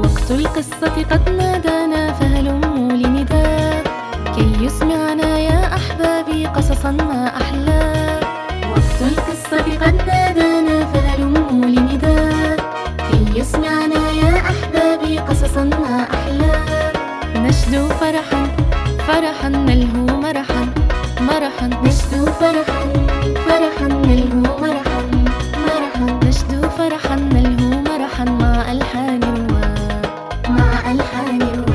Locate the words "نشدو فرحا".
17.36-18.42, 21.84-22.82, 26.24-27.09